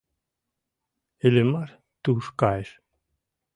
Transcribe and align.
Иллимар 1.25 1.69
туш 2.03 2.25
кайыш. 2.39 2.69